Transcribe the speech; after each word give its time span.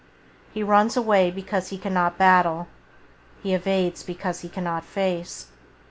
He 0.51 0.63
runs 0.63 0.97
away 0.97 1.29
because 1.29 1.67
he 1.69 1.77
cannot 1.77 2.17
battle, 2.17 2.67
he 3.43 3.53
evades 3.53 4.01
because 4.01 4.39
he 4.39 4.49
cannot 4.49 4.83
face. 4.83 5.49